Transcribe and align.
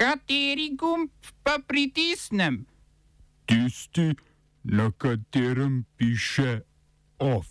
Kateri 0.00 0.70
gumb 0.76 1.10
pa 1.42 1.58
pritisnem? 1.66 2.66
Tisti, 3.44 4.14
na 4.64 4.90
katerem 4.98 5.84
piše 5.96 6.60
OF. 7.18 7.46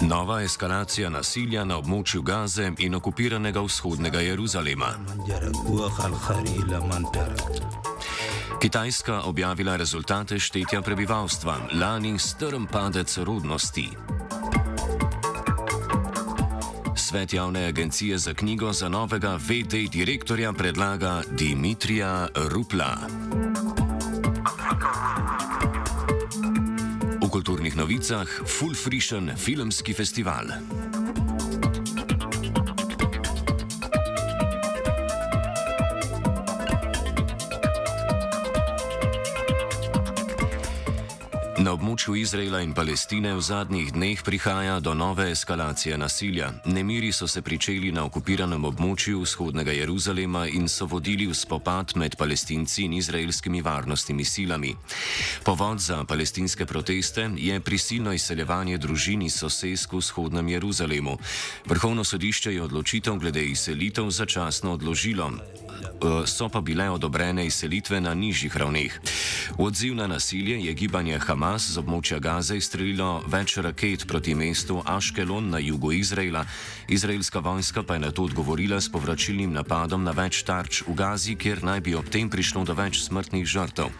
Nova 0.00 0.42
eskalacija 0.42 1.10
nasilja 1.10 1.64
na 1.64 1.76
območju 1.76 2.22
Gaze 2.22 2.72
in 2.78 2.94
okupiranega 2.94 3.60
vzhodnega 3.60 4.20
Jeruzalema. 4.20 4.88
Kitajska 8.60 9.22
objavila 9.22 9.76
rezultate 9.76 10.38
štetja 10.38 10.82
prebivalstva, 10.82 11.58
lani 11.72 12.18
strm 12.18 12.64
padec 12.72 13.18
rodnosti. 13.18 13.90
Svet 17.16 17.32
javne 17.32 17.64
agencije 17.66 18.18
za 18.18 18.34
knjigo 18.34 18.72
za 18.72 18.88
novega 18.88 19.38
VD 19.48 19.90
direktorja 19.92 20.52
predlaga 20.52 21.22
Dimitrija 21.38 22.28
Rupla. 22.36 22.96
V 27.22 27.28
kulturnih 27.30 27.76
novicah 27.76 28.28
Full 28.58 28.74
Frischen 28.74 29.32
filmski 29.36 29.92
festival. 29.94 30.44
Na 41.56 41.72
območju 41.72 42.12
Izraela 42.20 42.58
in 42.60 42.74
Palestine 42.76 43.30
v 43.32 43.40
zadnjih 43.40 43.88
dneh 43.94 44.20
prihaja 44.20 44.74
do 44.80 44.92
nove 44.94 45.30
eskalacije 45.32 45.96
nasilja. 45.96 46.50
Nemiri 46.68 47.12
so 47.12 47.24
se 47.28 47.40
pričeli 47.42 47.92
na 47.92 48.04
okupiranem 48.04 48.64
območju 48.64 49.22
vzhodnega 49.22 49.72
Jeruzalema 49.72 50.42
in 50.52 50.68
so 50.68 50.84
vodili 50.84 51.24
v 51.26 51.34
spopad 51.34 51.96
med 51.96 52.18
palestinci 52.20 52.84
in 52.84 52.98
izraelskimi 53.00 53.62
varnostnimi 53.64 54.24
silami. 54.24 54.74
Povod 55.44 55.80
za 55.80 56.04
palestinske 56.04 56.66
proteste 56.66 57.30
je 57.36 57.60
prisilno 57.60 58.12
izseljevanje 58.12 58.76
družin 58.78 59.22
iz 59.22 59.40
sosedsk 59.40 59.96
v 59.96 60.02
vzhodnem 60.04 60.48
Jeruzalemu. 60.48 61.16
Vrhovno 61.64 62.04
sodišče 62.04 62.52
je 62.52 62.62
odločitev 62.62 63.16
glede 63.16 63.46
izselitev 63.46 64.10
začasno 64.10 64.76
odložilo. 64.76 65.32
Eh, 65.96 66.26
so 66.26 66.48
pa 66.48 66.60
bile 66.60 66.90
odobrene 66.90 67.46
izselitve 67.46 68.00
na 68.00 68.14
nižjih 68.14 68.56
ravneh. 68.56 68.92
V 69.56 69.64
odziv 69.64 69.94
na 69.94 70.06
nasilje 70.06 70.60
je 70.60 70.74
gibanje 70.74 71.18
Hamas 71.18 71.45
z 71.54 71.78
območja 71.78 72.18
Gaze 72.18 72.56
izstrelilo 72.58 73.22
več 73.30 73.54
raket 73.62 74.02
proti 74.10 74.34
mestu 74.34 74.80
Ashkelon 74.82 75.52
na 75.54 75.60
jugu 75.62 75.92
Izraela. 75.94 76.42
Izraelska 76.90 77.38
vojska 77.38 77.84
pa 77.86 77.94
je 77.94 78.02
na 78.02 78.10
to 78.10 78.26
odgovorila 78.26 78.80
s 78.80 78.90
povračilnim 78.90 79.52
napadom 79.54 80.02
na 80.02 80.10
več 80.10 80.42
tarč 80.42 80.82
v 80.82 80.94
Gazi, 80.98 81.36
kjer 81.38 81.62
naj 81.62 81.80
bi 81.86 81.94
ob 81.94 82.10
tem 82.10 82.26
prišlo 82.30 82.64
do 82.66 82.74
več 82.74 82.98
smrtnih 83.04 83.46
žrtev. 83.46 83.94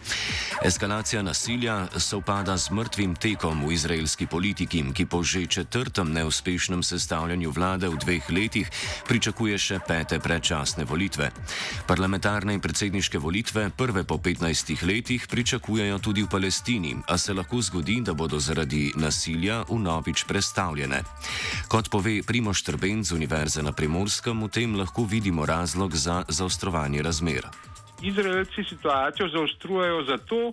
Eskalacija 0.67 1.23
nasilja 1.23 1.77
sovpada 1.95 2.57
z 2.59 2.75
mrtvim 2.75 3.15
tekom 3.15 3.63
v 3.63 3.71
izraelski 3.77 4.27
politiki, 4.27 4.83
ki 4.91 5.07
po 5.07 5.23
že 5.23 5.45
četrtem 5.47 6.11
neuspešnem 6.11 6.83
sestavljanju 6.83 7.53
vlade 7.55 7.87
v 7.87 8.01
dveh 8.03 8.27
letih 8.29 8.67
pričakuje 9.07 9.55
še 9.55 9.79
pete 9.87 10.19
predčasne 10.19 10.83
volitve. 10.83 11.31
Parlamentarne 11.87 12.57
in 12.57 12.63
predsedniške 12.63 13.23
volitve, 13.23 13.69
prve 13.71 14.03
po 14.03 14.19
15 14.19 14.83
letih, 14.83 15.27
pričakujejo 15.31 16.03
tudi 16.03 16.27
v 16.27 16.31
Palestini, 16.31 16.95
a 17.07 17.17
se 17.17 17.36
lahko 17.37 17.61
zgodi, 17.61 17.99
da 18.01 18.13
bodo 18.13 18.39
zaradi 18.39 18.91
nasilja 18.95 19.61
vnovič 19.69 20.25
prestavljene. 20.27 21.01
Kot 21.71 21.89
pove 21.93 22.19
Primoš 22.27 22.63
Trben 22.63 23.03
z 23.03 23.15
Univerze 23.15 23.63
na 23.63 23.71
Primorskem, 23.71 24.43
v 24.43 24.49
tem 24.49 24.75
lahko 24.75 25.05
vidimo 25.05 25.45
razlog 25.45 25.95
za 25.95 26.23
zaostrovanje 26.27 27.01
razmer. 27.01 27.47
Izraelci 28.01 28.63
situacijo 28.69 29.29
zaostrujejo 29.29 30.03
zato, 30.03 30.51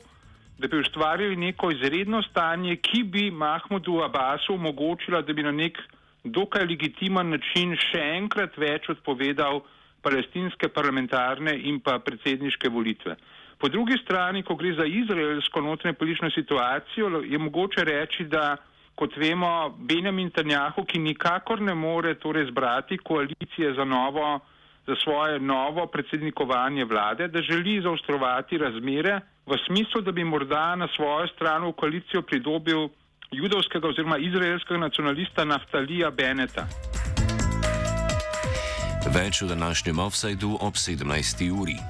da 0.58 0.68
bi 0.68 0.78
ustvarili 0.80 1.36
neko 1.36 1.70
izredno 1.70 2.22
stanje, 2.22 2.76
ki 2.76 3.02
bi 3.02 3.30
Mahmudu 3.30 4.00
Abbasu 4.04 4.54
omogočila, 4.54 5.22
da 5.22 5.32
bi 5.32 5.42
na 5.42 5.52
nek 5.52 5.78
dokaj 6.24 6.64
legitimen 6.64 7.30
način 7.30 7.76
še 7.76 8.00
enkrat 8.16 8.56
več 8.56 8.88
odpovedal 8.88 9.60
palestinske 10.02 10.68
parlamentarne 10.68 11.56
in 11.68 11.80
pa 11.80 11.98
predsedniške 11.98 12.68
volitve. 12.68 13.16
Po 13.64 13.68
drugi 13.68 13.96
strani, 14.04 14.42
ko 14.42 14.54
gre 14.60 14.74
za 14.76 14.84
izraelsko 14.84 15.60
notranje 15.60 15.94
politično 15.96 16.30
situacijo, 16.30 17.22
je 17.24 17.38
mogoče 17.38 17.84
reči, 17.84 18.24
da 18.24 18.56
kot 18.94 19.16
vemo, 19.16 19.76
Benjamin 19.78 20.30
Tanjahu, 20.30 20.84
ki 20.84 20.98
nikakor 20.98 21.62
ne 21.62 21.74
more 21.74 22.12
torej 22.14 22.44
zbrati 22.50 22.98
koalicije 22.98 23.72
za, 23.74 23.84
novo, 23.84 24.40
za 24.86 24.96
svoje 25.04 25.40
novo 25.40 25.86
predsednikovanje 25.86 26.84
vlade, 26.84 27.28
da 27.28 27.42
želi 27.42 27.80
zaostrovati 27.82 28.58
razmere 28.58 29.20
v 29.46 29.56
smislu, 29.66 30.00
da 30.00 30.12
bi 30.12 30.24
morda 30.24 30.76
na 30.76 30.88
svojo 30.96 31.26
stran 31.28 31.64
v 31.64 31.72
koalicijo 31.72 32.22
pridobil 32.22 32.88
judovskega 33.30 33.88
oziroma 33.88 34.18
izraelskega 34.18 34.80
nacionalista 34.80 35.44
Naftalija 35.44 36.10
Beneta. 36.10 36.68
Več 39.08 39.42
v 39.42 39.48
današnjem 39.48 39.98
offsajdu 39.98 40.58
ob 40.60 40.74
17. 40.74 41.50
uri. 41.62 41.80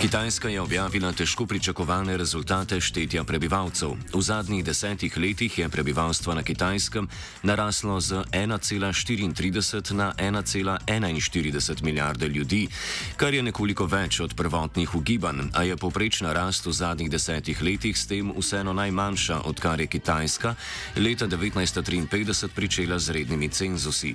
Kitajska 0.00 0.48
je 0.48 0.60
objavila 0.60 1.12
težko 1.12 1.44
pričakovane 1.46 2.16
rezultate 2.16 2.80
štetja 2.80 3.24
prebivalcev. 3.24 3.90
V 4.14 4.22
zadnjih 4.22 4.64
desetih 4.64 5.16
letih 5.16 5.58
je 5.58 5.68
prebivalstvo 5.68 6.34
na 6.34 6.42
Kitajskem 6.42 7.08
naraslo 7.42 8.00
z 8.00 8.24
1,34 8.32 9.92
na 9.92 10.12
1,41 10.16 11.82
milijarde 11.82 12.28
ljudi, 12.28 12.68
kar 13.16 13.34
je 13.34 13.42
nekoliko 13.42 13.84
več 13.86 14.20
od 14.20 14.34
prvotnih 14.34 14.94
ugibanj, 14.94 15.52
a 15.52 15.62
je 15.68 15.76
poprečna 15.76 16.32
rast 16.32 16.66
v 16.66 16.72
zadnjih 16.72 17.10
desetih 17.10 17.62
letih 17.62 17.98
s 17.98 18.06
tem 18.06 18.32
vseeno 18.32 18.72
najmanjša, 18.72 19.42
odkar 19.44 19.80
je 19.80 19.86
Kitajska 19.86 20.54
leta 20.96 21.28
1953 21.28 22.48
pričela 22.48 22.98
z 22.98 23.10
rednimi 23.10 23.48
cenzusi. 23.48 24.14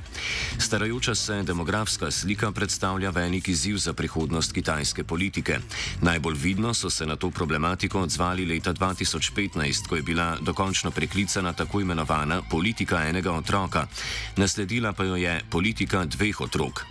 Starajoča 0.58 1.16
se 1.16 1.44
demografska 1.44 2.12
slika 2.12 2.52
predstavlja 2.52 3.10
velik 3.10 3.48
izziv 3.48 3.78
za 3.78 3.94
prihodnost 3.94 4.52
kitajske 4.52 5.04
politike. 5.04 5.60
Najbolj 6.02 6.36
vidno 6.38 6.74
so 6.74 6.90
se 6.90 7.06
na 7.06 7.16
to 7.16 7.32
problematiko 7.32 8.02
odzvali 8.02 8.46
leta 8.46 8.74
2015, 8.74 9.88
ko 9.88 9.96
je 9.96 10.02
bila 10.02 10.38
dokončno 10.42 10.92
preklicana 10.92 11.54
tako 11.54 11.82
imenovana 11.82 12.42
politika 12.52 13.08
enega 13.08 13.32
otroka, 13.32 13.88
nasledila 14.36 14.94
pa 14.94 15.04
jo 15.04 15.16
je 15.16 15.42
politika 15.50 16.06
dveh 16.06 16.42
otrok. 16.42 16.86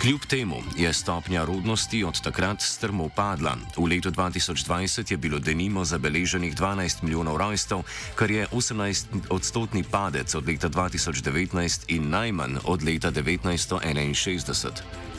Kljub 0.00 0.20
temu 0.28 0.56
je 0.76 0.92
stopnja 0.92 1.44
rodnosti 1.44 2.04
od 2.04 2.20
takrat 2.20 2.62
strmo 2.62 3.08
padla. 3.08 3.56
V 3.76 3.84
letu 3.84 4.10
2020 4.10 5.10
je 5.10 5.16
bilo 5.16 5.38
denimo 5.38 5.84
zabeleženih 5.84 6.54
12 6.54 7.02
milijonov 7.02 7.36
rojstev, 7.36 7.82
kar 8.14 8.30
je 8.30 8.46
18 8.52 9.04
odstotni 9.30 9.82
padec 9.82 10.34
od 10.34 10.48
leta 10.48 10.68
2019 10.68 11.84
in 11.88 12.10
najmanj 12.10 12.56
od 12.64 12.82
leta 12.82 13.12
1961. 13.12 15.09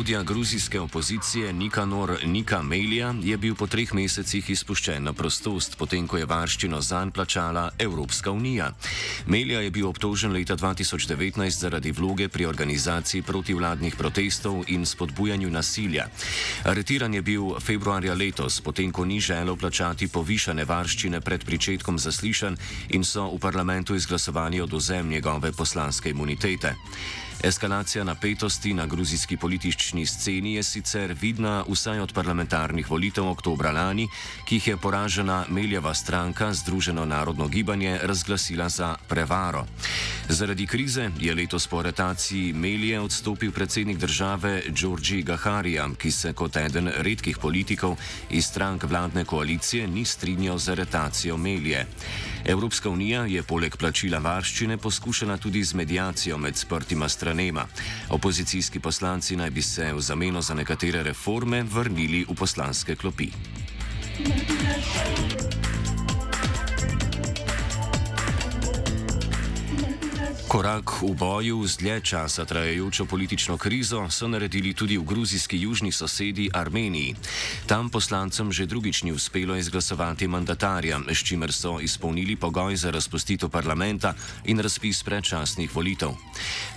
Vodja 0.00 0.22
gruzijske 0.22 0.80
opozicije 0.80 1.52
Nikanor 1.52 2.18
Nika 2.24 2.62
Melija 2.62 3.14
je 3.22 3.36
bil 3.36 3.54
po 3.54 3.66
treh 3.66 3.90
mesecih 3.94 4.50
izpuščen 4.50 5.04
na 5.04 5.12
prostost, 5.12 5.76
potem 5.76 6.06
ko 6.08 6.16
je 6.16 6.24
varščino 6.24 6.80
zanj 6.80 7.10
plačala 7.12 7.66
Evropska 7.78 8.32
unija. 8.32 8.70
Melija 9.26 9.60
je 9.60 9.70
bil 9.70 9.88
obtožen 9.88 10.32
leta 10.32 10.56
2019 10.56 11.50
zaradi 11.50 11.92
vloge 11.92 12.28
pri 12.28 12.46
organizaciji 12.46 13.22
protivladnih 13.22 13.96
protestov 13.96 14.64
in 14.68 14.86
spodbujanju 14.86 15.50
nasilja. 15.50 16.08
Aretiran 16.64 17.14
je 17.14 17.22
bil 17.22 17.60
februarja 17.60 18.14
letos, 18.14 18.60
potem 18.60 18.92
ko 18.92 19.04
ni 19.04 19.20
želel 19.20 19.56
plačati 19.56 20.08
povišane 20.08 20.64
varščine 20.64 21.20
pred 21.20 21.44
pričetkom 21.44 21.98
zaslišanj 21.98 22.56
in 22.88 23.04
so 23.04 23.28
v 23.34 23.38
parlamentu 23.38 23.94
izglasovali 23.94 24.60
odozem 24.60 25.08
njegove 25.08 25.52
poslanske 25.52 26.10
imunitete. 26.10 26.74
Eskalacija 27.42 28.04
napetosti 28.04 28.74
na 28.74 28.86
gruzijski 28.86 29.36
politični 29.36 30.06
sceni 30.06 30.54
je 30.54 30.62
sicer 30.62 31.16
vidna 31.20 31.64
vsaj 31.68 32.00
od 32.00 32.12
parlamentarnih 32.12 32.90
volitev 32.90 33.28
oktobra 33.28 33.70
lani, 33.70 34.08
ki 34.44 34.54
jih 34.54 34.68
je 34.68 34.76
poražena 34.76 35.44
Meljeva 35.48 35.94
stranka 35.94 36.52
Združeno 36.52 37.04
narodno 37.04 37.48
gibanje 37.48 37.98
razglasila 38.02 38.68
za 38.68 38.96
prevaro. 39.08 39.66
Zaradi 40.28 40.66
krize 40.66 41.10
je 41.18 41.34
letos 41.34 41.66
po 41.66 41.78
aretaciji 41.78 42.52
Melje 42.52 43.00
odstopil 43.00 43.52
predsednik 43.52 43.98
države 43.98 44.62
Đorđi 44.68 45.22
Gaharija, 45.22 45.88
ki 45.98 46.10
se 46.10 46.32
kot 46.32 46.56
eden 46.56 46.92
redkih 46.96 47.38
politikov 47.38 47.96
iz 48.30 48.44
strank 48.46 48.84
vladne 48.84 49.24
koalicije 49.24 49.88
ni 49.88 50.04
strinjal 50.04 50.58
z 50.58 50.68
aretacijo 50.68 51.36
Melje. 51.36 51.86
Evropska 52.44 52.90
unija 52.90 53.26
je 53.26 53.42
poleg 53.42 53.76
plačila 53.76 54.18
varščine 54.18 54.76
poskušala 54.76 55.36
tudi 55.36 55.64
z 55.64 55.74
medijacijo 55.74 56.38
med 56.38 56.56
sprtima 56.56 57.08
stranema. 57.30 57.66
Opozicijski 58.08 58.80
poslanci 58.80 59.36
naj 59.36 59.50
bi 59.50 59.62
se 59.62 59.92
v 59.92 60.00
zameno 60.00 60.42
za 60.42 60.54
nekatere 60.54 61.02
reforme 61.02 61.62
vrnili 61.62 62.26
v 62.28 62.34
poslanske 62.34 62.96
klopi. 62.96 63.30
Thank 64.20 65.32
you. 65.32 65.39
Korak 70.50 71.06
v 71.06 71.14
boju 71.14 71.62
z 71.62 71.78
dlje 71.78 71.96
časa 72.02 72.42
trajajočo 72.42 73.06
politično 73.06 73.54
krizo 73.54 74.10
so 74.10 74.26
naredili 74.26 74.74
tudi 74.74 74.98
v 74.98 75.06
gruzijski 75.06 75.54
južni 75.54 75.94
sosedi 75.94 76.50
Armeniji. 76.50 77.14
Tam 77.70 77.86
poslancem 77.86 78.50
že 78.50 78.66
drugič 78.66 79.06
ni 79.06 79.14
uspelo 79.14 79.54
izglasovati 79.54 80.26
mandatarja, 80.26 80.98
s 81.06 81.22
čimer 81.22 81.54
so 81.54 81.78
izpolnili 81.78 82.34
pogoj 82.34 82.74
za 82.74 82.90
razpustitev 82.90 83.46
parlamenta 83.46 84.10
in 84.50 84.58
razpis 84.58 85.06
predčasnih 85.06 85.70
volitev. 85.70 86.18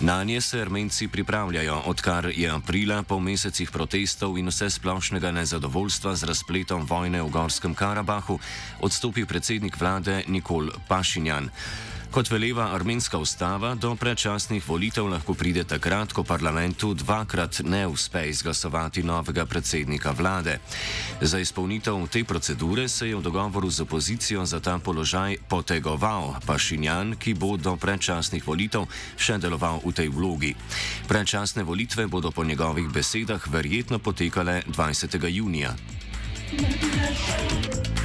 Na 0.06 0.22
nje 0.22 0.40
se 0.40 0.62
Armenci 0.62 1.08
pripravljajo, 1.08 1.82
odkar 1.90 2.30
je 2.30 2.46
aprila 2.46 3.02
po 3.02 3.18
mesecih 3.18 3.74
protestov 3.74 4.38
in 4.38 4.54
vse 4.54 4.70
splošnega 4.70 5.34
nezadovoljstva 5.34 6.14
z 6.14 6.30
razpletom 6.30 6.86
vojne 6.86 7.26
v 7.26 7.26
Gorskem 7.26 7.74
Karabahu 7.74 8.38
odstopil 8.86 9.26
predsednik 9.26 9.74
vlade 9.74 10.22
Nikol 10.30 10.70
Pašinjan. 10.86 11.50
Kot 12.14 12.30
veleva 12.30 12.68
armenska 12.70 13.18
ustava, 13.18 13.72
do 13.74 13.90
predčasnih 13.98 14.62
volitev 14.62 15.08
lahko 15.10 15.34
pride 15.34 15.64
takrat, 15.66 16.12
ko 16.14 16.22
parlamentu 16.22 16.92
dvakrat 16.94 17.66
ne 17.66 17.88
uspe 17.90 18.22
izglasovati 18.30 19.02
novega 19.02 19.42
predsednika 19.50 20.14
vlade. 20.14 20.60
Za 21.18 21.42
izpolnitev 21.42 22.06
te 22.06 22.22
procedure 22.22 22.86
se 22.88 23.08
je 23.08 23.16
v 23.16 23.22
dogovoru 23.22 23.70
z 23.70 23.82
opozicijo 23.82 24.46
za 24.46 24.60
ta 24.60 24.78
položaj 24.78 25.42
potegoval 25.50 26.38
Pašinjan, 26.46 27.18
ki 27.18 27.34
bo 27.34 27.56
do 27.58 27.74
predčasnih 27.74 28.46
volitev 28.46 28.86
še 29.18 29.42
deloval 29.42 29.82
v 29.82 29.90
tej 29.90 30.08
vlogi. 30.14 30.54
Predčasne 31.10 31.66
volitve 31.66 32.06
bodo 32.06 32.30
po 32.30 32.46
njegovih 32.46 32.94
besedah 32.94 33.42
verjetno 33.50 33.98
potekale 33.98 34.62
20. 34.70 35.18
junija. 35.34 35.74
Thank 36.54 37.98
you. 37.98 38.03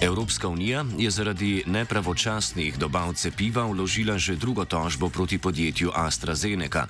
Evropska 0.00 0.48
unija 0.48 0.84
je 0.98 1.10
zaradi 1.10 1.62
nepravočasnih 1.66 2.78
dobav 2.78 3.12
cepiva 3.14 3.66
vložila 3.66 4.18
že 4.18 4.36
drugo 4.36 4.64
tožbo 4.64 5.08
proti 5.08 5.38
podjetju 5.38 5.90
AstraZeneca. 5.94 6.86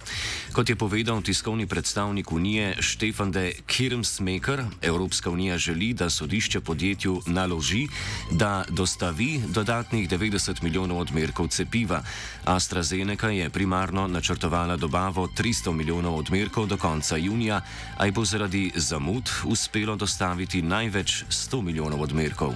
Kot 0.53 0.69
je 0.69 0.77
povedal 0.77 1.23
tiskovni 1.23 1.67
predstavnik 1.67 2.33
unije 2.33 2.77
Štefan 2.79 3.33
de 3.33 3.53
Kirmsmaker, 3.67 4.63
Evropska 4.83 5.31
unija 5.31 5.59
želi, 5.59 5.93
da 5.95 6.11
sodišče 6.11 6.61
podjetju 6.61 7.23
naloži, 7.27 7.89
da 8.31 8.65
dostavi 8.69 9.43
dodatnih 9.49 10.09
90 10.09 10.63
milijonov 10.63 10.99
odmerkov 10.99 11.49
cepiva. 11.49 12.03
AstraZeneca 12.45 13.29
je 13.29 13.51
primarno 13.51 14.07
načrtovala 14.07 14.77
dobavo 14.77 15.27
300 15.27 15.73
milijonov 15.73 16.19
odmerkov 16.19 16.67
do 16.67 16.77
konca 16.77 17.17
junija, 17.17 17.61
a 17.99 18.07
je 18.07 18.13
bo 18.13 18.25
zaradi 18.25 18.73
zamud 18.75 19.31
uspelo 19.45 19.97
dostaviti 19.97 20.63
največ 20.63 21.25
100 21.31 21.63
milijonov 21.63 22.03
odmerkov. 22.03 22.55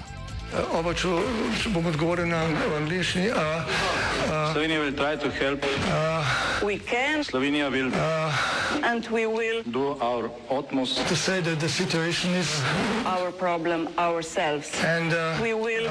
Oba, 0.55 0.95
če, 0.95 1.09
če 1.59 1.71
bom 1.75 1.87
odgovoril 1.91 2.29
na 2.31 2.45
angliški. 2.79 3.27
Slovenija 4.53 4.81
bo 4.81 4.91
poskušala 4.95 5.57
pomagati. 5.59 7.25
Slovenija 7.27 7.71
bo 7.71 7.77
naredila 7.77 8.07
naš 9.99 10.31
utmost, 10.51 10.99
da 10.99 11.03
bo 11.03 11.15
rekla, 11.27 11.55
da 11.55 11.67
je 11.67 11.69
situacija 11.69 12.33
naš 13.05 13.33
problem, 13.39 13.89
naš 13.97 14.27
sebe. 14.31 14.63
In 14.95 15.11
bomo 15.43 15.67
naredili 15.67 15.91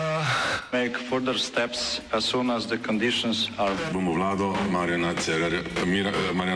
nadaljnje 0.71 0.95
korake, 1.09 2.01
as 2.13 2.23
soon 2.23 2.49
as 2.49 2.65
the 2.67 2.77
conditions 2.77 3.49
are. 3.57 3.75
Bomo 3.91 4.13
vlado 4.13 4.55
Marjana 4.71 5.13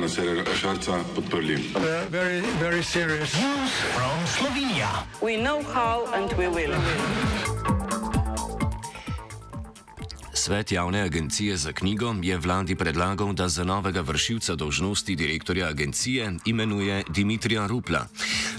Cererera 0.07 0.55
Šarca 0.55 1.03
podprli. 1.15 1.59
Very, 2.09 2.41
very 2.59 2.83
serious. 2.83 3.35
News 3.35 3.71
from 3.95 4.17
Slovenija. 4.37 5.03
We 5.21 5.35
know 5.35 5.61
how 5.73 6.05
and 6.15 6.31
we 6.37 6.47
will. 6.47 7.56
Svet 10.47 10.71
javne 10.71 11.01
agencije 11.01 11.57
za 11.57 11.71
knjigo 11.73 12.15
je 12.21 12.37
vladi 12.37 12.75
predlagal, 12.75 13.33
da 13.33 13.49
za 13.49 13.63
novega 13.63 14.01
vršilca 14.01 14.55
dožnosti 14.55 15.15
direktorja 15.15 15.67
agencije 15.67 16.33
imenuje 16.45 17.03
Dimitrija 17.09 17.67
Rupla. 17.67 18.07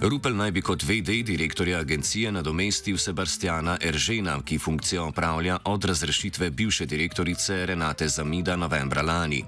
Rupel 0.00 0.37
naj 0.37 0.50
bi 0.50 0.62
kot 0.62 0.82
VD 0.82 1.25
direktorja 1.25 1.79
agencije 1.79 2.32
nadomestil 2.32 2.99
Sebastiana 2.99 3.79
Eržena, 3.81 4.43
ki 4.44 4.58
funkcijo 4.58 5.06
opravlja 5.06 5.58
od 5.64 5.85
razrešitve 5.85 6.50
bivše 6.50 6.87
direktorice 6.87 7.67
Renate 7.67 8.08
Zamida 8.08 8.56
novembra 8.56 9.02
lani. 9.02 9.44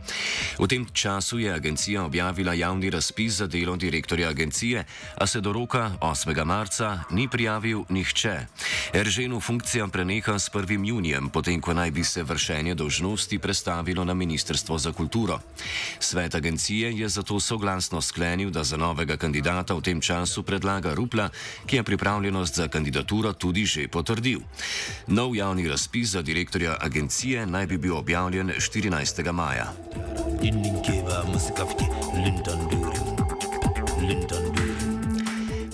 V 0.59 0.67
tem 0.67 0.87
času 0.93 1.39
je 1.39 1.53
agencija 1.53 2.05
objavila 2.05 2.55
javni 2.55 2.91
razpis 2.91 3.33
za 3.33 3.47
delo 3.47 3.77
direktorja 3.77 4.29
agencije, 4.29 4.85
a 5.17 5.27
se 5.27 5.41
do 5.41 5.53
roka 5.53 5.93
8. 6.01 6.45
marca 6.45 7.01
ni 7.11 7.29
prijavil 7.29 7.85
nihče. 7.89 8.47
Erženu 8.95 9.41
funkcija 9.41 9.87
preneha 9.87 10.39
s 10.39 10.51
1. 10.51 10.89
junijem, 10.89 11.29
potem 11.29 11.61
ko 11.61 11.75
naj 11.75 11.91
bi 11.91 12.05
se 12.05 12.30
vršenje 12.31 12.75
dožnosti 12.75 13.39
prestavilo 13.39 14.05
na 14.05 14.15
Ministrstvo 14.15 14.79
za 14.79 14.93
kulturo. 14.93 15.41
Svet 15.99 16.35
agencije 16.35 16.93
je 16.95 17.09
zato 17.09 17.41
soglasno 17.41 18.01
sklenil, 18.01 18.51
da 18.51 18.65
za 18.65 18.77
novega 18.77 19.17
kandidata 19.17 19.75
v 19.75 19.83
tem 19.83 20.01
času 20.01 20.43
predlaga 20.43 20.95
Rupla, 20.95 21.29
ki 21.67 21.77
je 21.77 21.83
pripravljenost 21.83 22.55
za 22.55 22.69
kandidaturo 22.69 23.33
tudi 23.33 23.67
že 23.67 23.89
potrdil. 23.89 24.41
Nov 25.07 25.37
javni 25.37 25.69
razpis 25.69 26.15
za 26.15 26.23
direktorja 26.23 26.77
agencije 26.81 27.47
naj 27.47 27.67
bi 27.67 27.79
bil 27.79 27.97
objavljen 27.97 28.53
14. 28.59 29.33
maja. 29.33 29.73
London, 34.01 34.40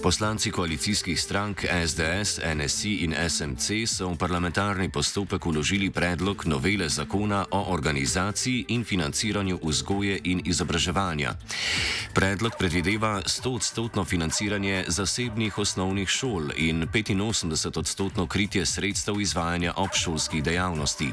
Poslanci 0.07 0.51
koalicijskih 0.51 1.21
strank 1.21 1.65
SDS, 1.87 2.39
NSI 2.55 2.95
in 2.95 3.15
SMC 3.29 3.67
so 3.91 4.07
v 4.07 4.17
parlamentarni 4.17 4.87
postopek 4.89 5.47
uložili 5.47 5.91
predlog 5.91 6.47
novele 6.47 6.89
zakona 6.89 7.45
o 7.51 7.73
organizaciji 7.75 8.65
in 8.69 8.85
financiranju 8.85 9.59
vzgoje 9.63 10.21
in 10.25 10.43
izobraževanja. 10.45 11.35
Predlog 12.15 12.53
predvideva 12.59 13.23
100-odstotno 13.27 14.05
financiranje 14.05 14.85
zasebnih 14.89 15.59
osnovnih 15.59 16.09
šol 16.09 16.55
in 16.57 16.87
85-odstotno 16.87 18.27
kritje 18.27 18.67
sredstev 18.67 19.21
izvajanja 19.21 19.73
obšolskih 19.77 20.43
dejavnosti. 20.43 21.11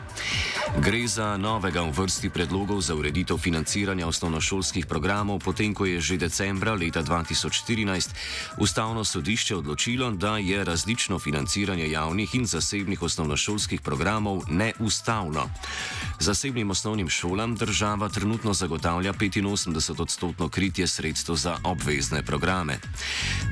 Gre 0.77 1.07
za 1.07 1.37
novega 1.37 1.81
v 1.81 1.89
vrsti 1.97 2.29
predlogov 2.29 2.81
za 2.81 2.95
ureditev 2.95 3.37
financiranja 3.37 4.07
osnovnošolskih 4.07 4.85
programov, 4.85 5.39
potem 5.39 5.73
ko 5.73 5.85
je 5.85 6.01
že 6.01 6.17
decembra 6.17 6.73
leta 6.73 7.01
2014 7.03 8.09
ustavljeno 8.57 8.82
ustavno 8.83 9.03
sodišče 9.03 9.55
odločilo, 9.55 10.11
da 10.11 10.37
je 10.37 10.63
različno 10.63 11.19
financiranje 11.19 11.89
javnih 11.89 12.35
in 12.35 12.45
zasebnih 12.45 13.01
osnovnošolskih 13.01 13.81
programov 13.81 14.41
neustavno. 14.49 15.47
Zasebnim 16.19 16.71
osnovnim 16.71 17.09
šolam 17.09 17.55
država 17.55 18.09
trenutno 18.09 18.53
zagotavlja 18.53 19.13
85-odstotno 19.13 20.49
kritje 20.49 20.87
sredstev 20.87 21.35
za 21.35 21.57
obvezne 21.63 22.23
programe. 22.23 22.79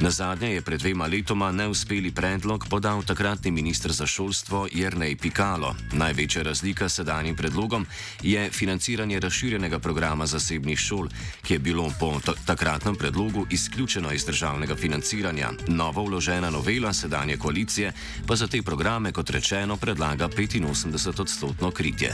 Na 0.01 0.11
zadnje 0.11 0.49
je 0.53 0.61
pred 0.61 0.79
dvema 0.79 1.07
letoma 1.07 1.51
neuspeli 1.51 2.11
predlog 2.11 2.65
podal 2.69 3.03
takratni 3.03 3.51
ministr 3.51 3.91
za 3.91 4.05
šolstvo 4.05 4.67
Jrnej 4.71 5.15
Pikalo. 5.15 5.75
Največja 5.93 6.43
razlika 6.43 6.89
s 6.89 6.95
sedanjim 6.95 7.35
predlogom 7.35 7.85
je 8.21 8.49
financiranje 8.51 9.19
razširjenega 9.19 9.79
programa 9.79 10.25
zasebnih 10.25 10.79
šol, 10.79 11.07
ki 11.41 11.53
je 11.53 11.59
bilo 11.59 11.91
po 11.99 12.19
takratnem 12.45 12.95
predlogu 12.95 13.47
izključeno 13.49 14.11
iz 14.11 14.25
državnega 14.25 14.75
financiranja 14.75 15.20
financiranja. 15.21 15.51
Novo 15.67 16.03
vložena 16.03 16.49
novela 16.49 16.93
sedanje 16.93 17.37
koalicije 17.37 17.93
pa 18.27 18.35
za 18.35 18.47
te 18.47 18.61
programe, 18.61 19.11
kot 19.11 19.29
rečeno, 19.29 19.77
predlaga 19.77 20.27
85-odstotno 20.27 21.71
kritje. 21.71 22.11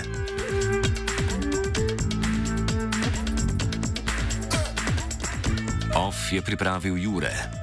OF 5.95 6.31
je 6.31 6.41
pripravil 6.41 6.97
Jure. 6.97 7.57